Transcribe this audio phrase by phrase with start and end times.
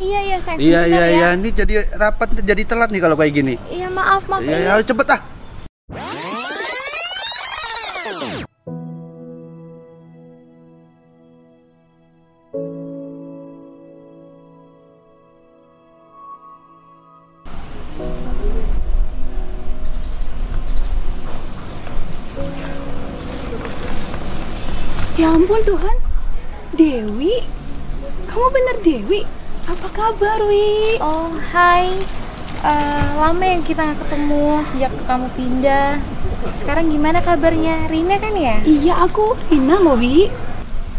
[0.00, 1.06] Iya iya sayang Iya iya ya.
[1.12, 3.54] iya, ini jadi rapat jadi telat nih kalau kayak gini.
[3.68, 4.40] Iya maaf maaf.
[4.40, 5.20] Iya ya, cepet ah.
[25.20, 25.96] Ya ampun Tuhan,
[26.72, 27.44] Dewi,
[28.24, 29.20] kamu bener Dewi?
[29.68, 30.96] Apa kabar Wi?
[31.04, 31.92] Oh hai.
[32.60, 36.00] Eh, lama yang kita nggak ketemu sejak kamu pindah.
[36.56, 37.88] Sekarang gimana kabarnya?
[37.88, 38.60] Rina kan ya?
[38.64, 40.28] Iya aku Rina Wi.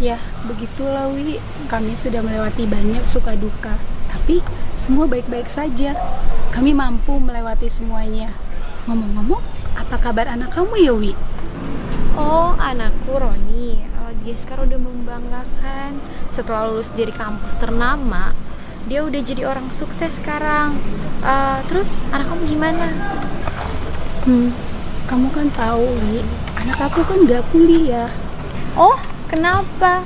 [0.02, 0.18] Ya
[0.50, 1.38] begitulah Wi,
[1.70, 3.78] kami sudah melewati banyak suka duka,
[4.09, 4.42] tapi
[4.73, 5.94] semua baik-baik saja.
[6.50, 8.34] Kami mampu melewati semuanya.
[8.90, 9.46] Ngomong-ngomong,
[9.78, 11.14] apa kabar anak kamu ya Wi?
[12.18, 13.78] Oh anakku Roni.
[14.02, 16.02] Oh, dia sekarang udah membanggakan.
[16.34, 18.34] Setelah lulus dari kampus ternama,
[18.88, 20.78] dia udah jadi orang sukses sekarang.
[21.22, 22.88] Eh, terus anak kamu gimana?
[24.26, 24.54] Hmm,
[25.06, 26.22] kamu kan tahu Wi,
[26.58, 28.09] anak aku kan gak kuliah.
[28.78, 28.98] Oh,
[29.30, 30.06] kenapa?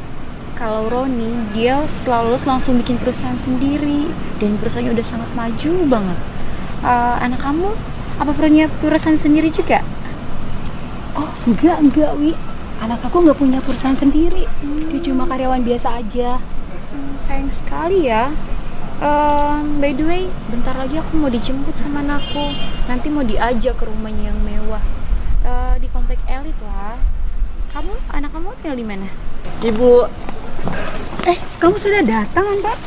[0.56, 4.08] Kalau Roni, dia setelah lulus langsung bikin perusahaan sendiri
[4.40, 6.20] dan perusahaannya udah sangat maju banget.
[6.84, 7.76] Eh, anak kamu
[8.16, 9.84] apa punya perusahaan sendiri juga?
[11.16, 12.36] Oh enggak enggak Wi,
[12.80, 14.48] anak aku nggak punya perusahaan sendiri.
[14.92, 16.40] Dia cuma karyawan biasa aja.
[16.92, 18.32] Hmm, sayang sekali ya.
[18.96, 22.56] Eh, by the way, bentar lagi aku mau dijemput sama anakku.
[22.88, 24.80] Nanti mau diajak ke rumahnya yang mewah.
[25.44, 26.96] Eh, di komplek elit lah.
[27.70, 29.08] Kamu, anak kamu tinggal di mana?
[29.60, 30.08] Ibu,
[31.26, 32.78] Eh, kamu sudah datang, Pak?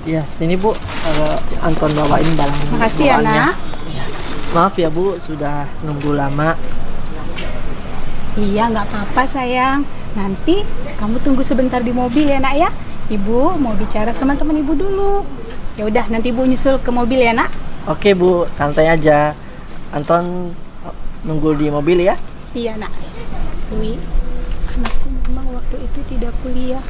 [0.00, 3.16] ya sini Bu, Eh, Anton bawain barang Makasih ya.
[3.20, 3.34] Nak.
[3.34, 4.04] Ya.
[4.50, 6.54] Maaf ya Bu, sudah nunggu lama.
[8.38, 9.82] Iya, nggak apa-apa, sayang.
[10.14, 10.62] Nanti
[10.96, 12.70] kamu tunggu sebentar di mobil ya, Nak ya.
[13.10, 15.26] Ibu mau bicara sama teman Ibu dulu.
[15.80, 17.48] Ya udah, nanti Ibu nyusul ke mobil ya, Nak.
[17.88, 19.32] Oke Bu, santai aja.
[19.96, 20.52] Anton
[20.84, 20.92] eh,
[21.24, 22.20] nunggu di mobil ya.
[22.52, 22.92] Iya, Nak.
[23.80, 23.96] Wi,
[24.76, 26.84] anakku memang waktu itu tidak kuliah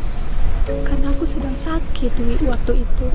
[0.66, 3.06] karena aku sedang sakit, Wi, waktu itu.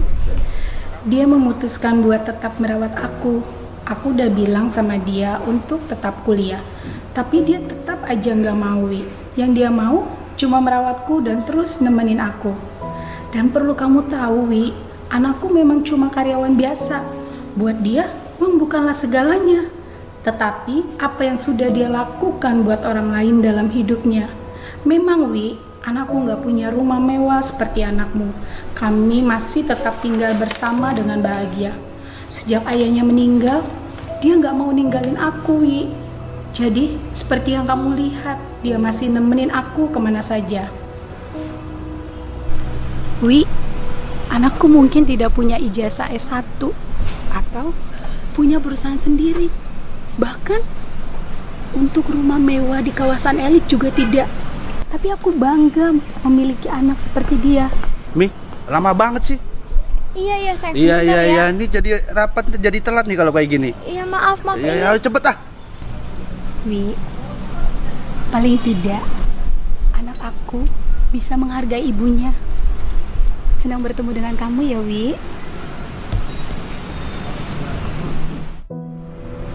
[1.11, 3.43] Dia memutuskan buat tetap merawat aku.
[3.83, 6.63] Aku udah bilang sama dia untuk tetap kuliah,
[7.11, 9.03] tapi dia tetap aja nggak mau, Wi.
[9.35, 10.07] Yang dia mau
[10.39, 12.55] cuma merawatku dan terus nemenin aku.
[13.35, 17.01] Dan perlu kamu tahu, Wi, anakku memang cuma karyawan biasa.
[17.55, 18.11] Buat dia,
[18.41, 19.69] uang bukanlah segalanya.
[20.25, 24.27] Tetapi apa yang sudah dia lakukan buat orang lain dalam hidupnya.
[24.81, 28.33] Memang Wi, anakku nggak punya rumah mewah seperti anakmu.
[28.73, 31.77] Kami masih tetap tinggal bersama dengan bahagia.
[32.25, 33.61] Sejak ayahnya meninggal,
[34.19, 35.85] dia nggak mau ninggalin aku Wi.
[36.55, 40.71] Jadi seperti yang kamu lihat, dia masih nemenin aku ke mana saja.
[43.21, 43.45] Wi,
[44.35, 46.43] anakku mungkin tidak punya ijazah S1
[47.31, 47.71] atau
[48.35, 49.47] punya perusahaan sendiri.
[50.19, 50.59] Bahkan
[51.71, 54.27] untuk rumah mewah di kawasan elit juga tidak.
[54.91, 55.95] Tapi aku bangga
[56.27, 57.71] memiliki anak seperti dia.
[58.11, 58.27] Mi,
[58.67, 59.39] lama banget sih.
[60.15, 61.23] Iya iya sayang Iya iya ya.
[61.27, 63.71] iya, ini jadi rapat jadi telat nih kalau kayak gini.
[63.83, 64.55] Iya maaf maaf.
[64.55, 65.37] Iya ini- ya, cepet ah.
[66.63, 66.95] Wi,
[68.31, 69.03] paling tidak
[69.91, 70.63] anak aku
[71.11, 72.31] bisa menghargai ibunya.
[73.65, 75.17] Senang bertemu dengan kamu ya, Wi.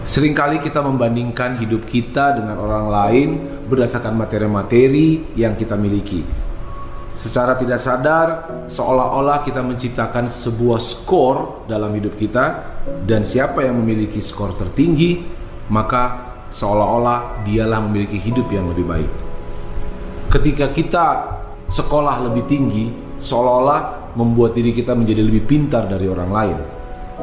[0.03, 3.39] Seringkali kita membandingkan hidup kita dengan orang lain
[3.71, 6.27] berdasarkan materi-materi yang kita miliki.
[7.15, 8.27] Secara tidak sadar,
[8.67, 12.67] seolah-olah kita menciptakan sebuah skor dalam hidup kita
[13.07, 15.23] dan siapa yang memiliki skor tertinggi,
[15.71, 19.11] maka seolah-olah dialah memiliki hidup yang lebih baik.
[20.27, 21.05] Ketika kita
[21.71, 22.91] sekolah lebih tinggi,
[23.21, 26.57] seolah-olah membuat diri kita menjadi lebih pintar dari orang lain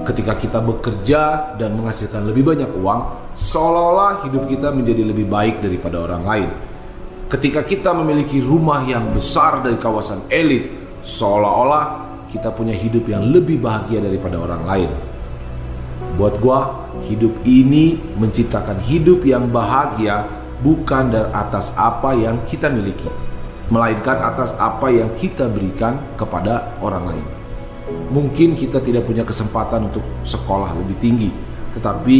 [0.06, 6.04] ketika kita bekerja dan menghasilkan lebih banyak uang, seolah-olah hidup kita menjadi lebih baik daripada
[6.04, 6.48] orang lain.
[7.28, 10.70] Ketika kita memiliki rumah yang besar dari kawasan elit,
[11.04, 14.90] seolah-olah kita punya hidup yang lebih bahagia daripada orang lain.
[16.16, 20.24] Buat gua, hidup ini menciptakan hidup yang bahagia
[20.64, 23.06] bukan dari atas apa yang kita miliki,
[23.68, 27.26] melainkan atas apa yang kita berikan kepada orang lain.
[28.08, 31.30] Mungkin kita tidak punya kesempatan untuk sekolah lebih tinggi,
[31.76, 32.18] tetapi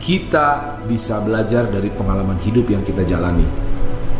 [0.00, 3.44] kita bisa belajar dari pengalaman hidup yang kita jalani.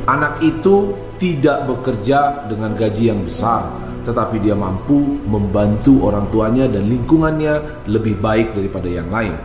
[0.05, 3.69] Anak itu tidak bekerja dengan gaji yang besar,
[4.05, 9.37] tetapi dia mampu membantu orang tuanya dan lingkungannya lebih baik daripada yang lain.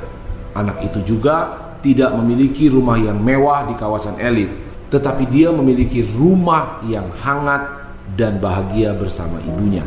[0.56, 1.52] Anak itu juga
[1.84, 4.65] tidak memiliki rumah yang mewah di kawasan elit,
[4.96, 7.84] tetapi dia memiliki rumah yang hangat
[8.16, 9.84] dan bahagia bersama ibunya.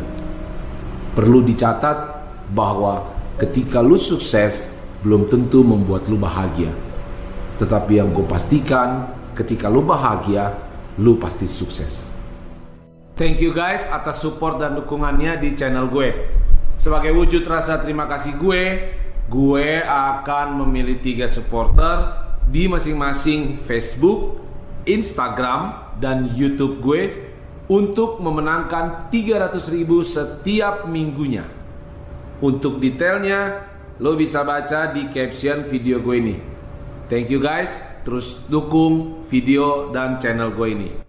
[1.17, 1.97] Perlu dicatat
[2.53, 3.09] bahwa
[3.41, 4.69] ketika lu sukses
[5.01, 6.69] belum tentu membuat lu bahagia.
[7.57, 10.53] Tetapi yang gue pastikan ketika lu bahagia,
[11.01, 12.05] lu pasti sukses.
[13.17, 16.37] Thank you guys atas support dan dukungannya di channel gue.
[16.77, 18.63] Sebagai wujud rasa terima kasih gue,
[19.25, 24.48] gue akan memilih tiga supporter di masing-masing Facebook,
[24.87, 27.27] Instagram, dan YouTube gue
[27.69, 31.45] untuk memenangkan 300 ribu setiap minggunya.
[32.39, 33.67] Untuk detailnya,
[33.99, 36.35] lo bisa baca di caption video gue ini.
[37.11, 41.08] Thank you guys, terus dukung video dan channel gue ini.